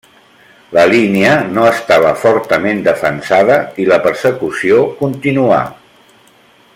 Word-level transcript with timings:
La 0.77 0.85
línia 0.91 1.33
no 1.57 1.65
estava 1.73 2.13
fortament 2.23 2.81
defensada, 2.89 3.59
i 3.85 3.89
la 3.93 4.01
persecució 4.07 4.83
continuà. 5.03 5.65